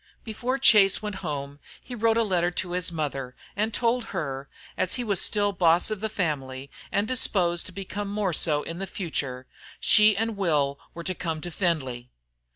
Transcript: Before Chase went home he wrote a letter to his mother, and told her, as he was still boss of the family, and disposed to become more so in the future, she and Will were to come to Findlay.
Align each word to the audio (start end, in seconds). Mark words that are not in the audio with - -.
Before 0.23 0.57
Chase 0.57 1.03
went 1.03 1.17
home 1.17 1.59
he 1.79 1.93
wrote 1.93 2.17
a 2.17 2.23
letter 2.23 2.49
to 2.49 2.71
his 2.71 2.91
mother, 2.91 3.35
and 3.55 3.71
told 3.71 4.05
her, 4.05 4.49
as 4.75 4.95
he 4.95 5.03
was 5.03 5.21
still 5.21 5.51
boss 5.51 5.91
of 5.91 5.99
the 6.01 6.09
family, 6.09 6.71
and 6.91 7.07
disposed 7.07 7.67
to 7.67 7.71
become 7.71 8.07
more 8.07 8.33
so 8.33 8.63
in 8.63 8.79
the 8.79 8.87
future, 8.87 9.45
she 9.79 10.17
and 10.17 10.35
Will 10.37 10.79
were 10.95 11.03
to 11.03 11.13
come 11.13 11.39
to 11.41 11.51
Findlay. 11.51 12.09